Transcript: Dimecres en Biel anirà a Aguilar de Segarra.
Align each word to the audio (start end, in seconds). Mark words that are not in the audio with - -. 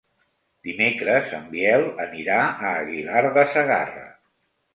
Dimecres 0.67 1.35
en 1.39 1.45
Biel 1.51 1.85
anirà 2.07 2.39
a 2.47 2.73
Aguilar 2.81 3.23
de 3.37 3.45
Segarra. 3.53 4.09